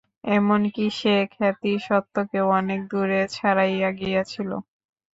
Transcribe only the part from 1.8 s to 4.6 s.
সত্যকেও অনেক দূরে ছাড়াইয়া গিয়াছিল।